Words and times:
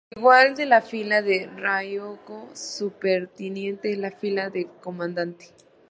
El 0.09 0.17
igual 0.19 0.55
de 0.55 0.65
la 0.65 0.81
fila 0.81 1.21
de 1.21 1.45
Ryoko 1.45 2.49
superintendente 2.55 3.91
es 3.91 3.99
la 3.99 4.09
fila 4.09 4.49
de 4.49 4.65
comandante. 4.81 5.51